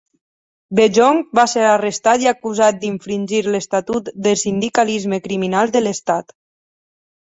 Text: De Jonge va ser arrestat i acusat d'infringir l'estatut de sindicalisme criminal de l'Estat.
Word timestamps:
De 0.79 0.87
Jonge 0.97 1.39
va 1.39 1.43
ser 1.51 1.65
arrestat 1.73 2.25
i 2.25 2.31
acusat 2.33 2.81
d'infringir 2.87 3.45
l'estatut 3.53 4.13
de 4.29 4.37
sindicalisme 4.49 5.25
criminal 5.31 5.79
de 5.79 5.89
l'Estat. 5.89 6.41